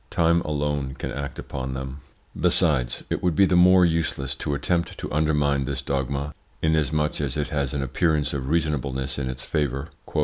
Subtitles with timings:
[0.09, 1.99] Time alone can act upon them.
[2.35, 7.37] Besides, it would be the more useless to attempt to undermine this dogma, inasmuch as
[7.37, 9.89] it has an appearance of reasonableness in its favour.